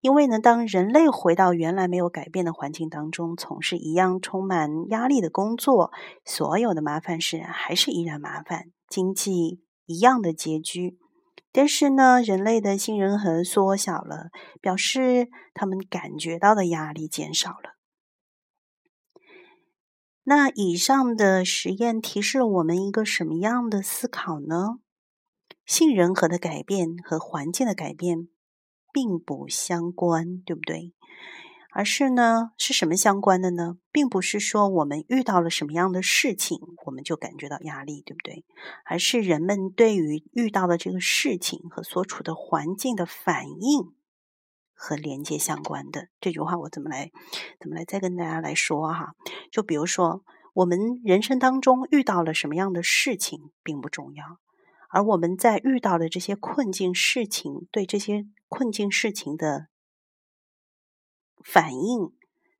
[0.00, 5.92] 因为呢，当人类回到原来没有改变的环境当中，从事一样充满压力的工作，
[6.24, 9.62] 所有的麻烦事还是依然麻烦，经济。
[9.88, 10.98] 一样的拮据，
[11.52, 14.30] 但是呢，人类的杏仁核缩小了，
[14.60, 17.75] 表示他们感觉到的压力减少了。
[20.28, 24.80] 那以上的实验提示了我们一个什么样的思考呢？
[25.64, 28.26] 性人格的改变和环境的改变
[28.92, 30.92] 并不相关，对不对？
[31.70, 33.78] 而是呢，是什么相关的呢？
[33.92, 38.44] 并不是说我们遇到了什么样的事情，我们就感觉到压力，对不对？
[38.84, 43.92] 而是人们对于遇到的这个事情和所处的环境的反应
[44.76, 46.08] 和连接相关的。
[46.20, 47.10] 这句话我怎么来，
[47.58, 49.14] 怎么来再跟大家来说哈？
[49.50, 50.22] 就比如说，
[50.52, 54.38] 我们人生当中遇到了什么样的事情并不重要，
[54.90, 59.68] 而我们在遇到的这些困境事情，对这些困境事情的。
[61.44, 62.12] 反应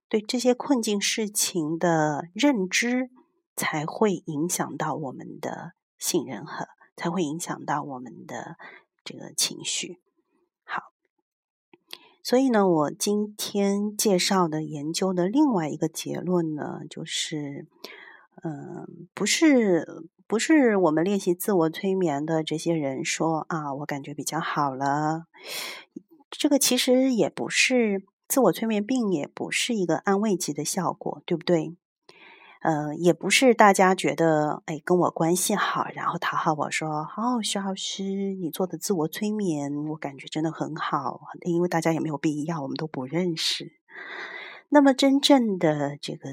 [0.09, 3.11] 对这些困境事情的认知，
[3.57, 8.57] 才会影响到我们的信任和，才会影响到我们的
[9.03, 10.01] 这个情绪。
[12.29, 17.69] 所以呢，我今天介绍的研究的另外一个结论呢，就是，
[18.43, 25.27] 嗯，不是不是我们练习自我催眠的这些人说啊，我感觉比较好了，
[26.29, 28.03] 这个其实也不是。
[28.27, 31.77] 自我催眠病也不是一个安慰剂的效果，对不对？
[32.67, 41.21] 呃，也不是大家觉得哎跟我关系好，然后讨好我说哦，徐老师你做的自我催眠，我感觉真的很好。
[41.43, 43.73] 因为大家也没有必要，我们都不认识。
[44.71, 46.29] 那么真正的这个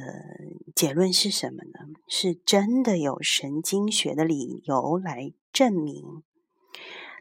[0.73, 1.93] 结论是什么呢？
[2.07, 6.23] 是真的有神经学的理由来证明，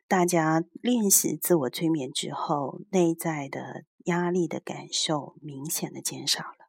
[0.08, 3.84] 大家练习自我催眠之后，内在的。
[4.06, 6.61] 压力的感受明显的减少了。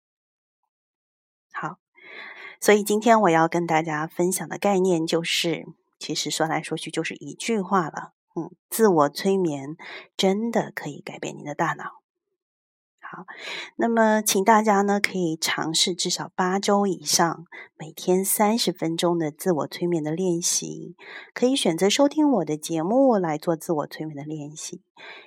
[2.64, 5.66] 所以今天我要跟大家分享的概念就是，
[6.00, 8.14] 其实说来说去就是一句话了。
[8.38, 9.76] 嗯，自我催眠
[10.16, 11.84] 真的可以改变你的大脑。
[13.02, 13.26] 好，
[13.76, 17.44] 那么请大家呢可以尝试至少八周以上，
[17.78, 20.96] 每天三十分钟的自我催眠的练习。
[21.34, 24.82] 可以选择收听我的节目来做自我催眠的练习，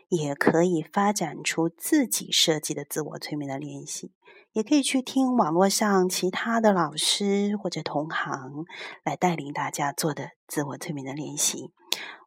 [0.09, 4.13] 也可以发展出自己设计的自我催眠的练习。
[4.57, 8.65] 也可以去听网络上其他的老师或者同行
[9.05, 11.71] 来带领大家做的自我催眠的练习。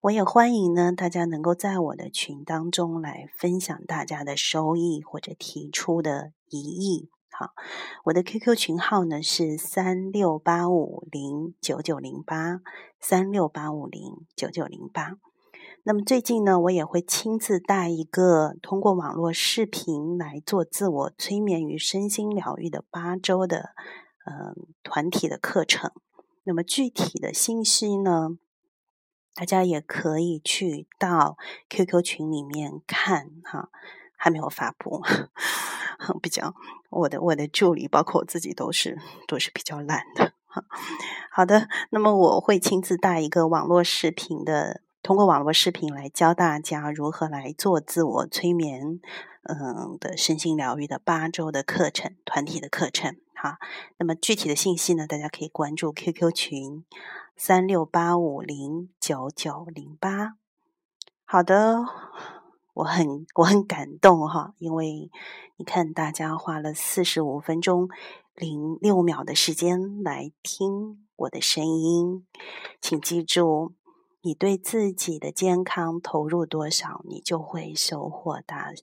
[0.02, 7.10] 我也欢迎呢，大家能够在我的群当中来分享大家的收益或者提出的疑义。
[7.32, 7.54] 好，
[8.04, 12.62] 我的 QQ 群号呢是三六八五零九九零八
[13.00, 15.14] 三六八五零九九零八。
[15.84, 23.70] 那么最近呢，我也会亲自带一个通过网络视频来做自我催眠与身心疗愈的八周的
[24.26, 24.54] 呃
[24.84, 25.92] 团体的课程。
[26.44, 28.38] 那么具体的信息呢，
[29.34, 31.38] 大家也可以去到
[31.70, 33.70] QQ 群里面看哈，
[34.16, 35.02] 还没有发布，
[36.22, 36.54] 比较
[36.90, 40.66] 我的我的助理包括我自己都是都是比较懒的哈。
[41.32, 49.02] 好的，那么我会亲自带一个网络视频的，通过网络视频来教大家如何来做自我催眠，
[49.42, 53.16] 嗯的身心疗愈的八周的课程，团体的课程。
[53.34, 53.58] 哈，
[53.98, 56.86] 那么具体的信息呢，大家可以关注 QQ 群
[57.36, 60.36] 三六八五零九九零八。
[61.26, 61.84] 好的。
[62.76, 65.10] 我很我很感动哈，因为
[65.58, 67.90] 你看，大家花了四十五分钟
[68.36, 72.26] 零六秒的时间来听我的声音，
[72.80, 73.74] 请记住，
[74.22, 78.74] 你对自己的健康投入多少，你就会收获大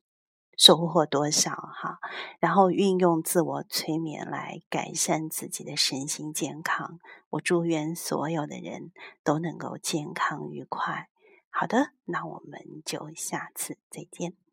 [0.57, 1.99] 收获多少哈。
[2.41, 6.99] 然后运用自我催眠来改善自己的身心健康。
[7.29, 11.11] 我祝愿所有的人都能够健康愉快。
[11.51, 14.46] 好的，那我们就下次再见。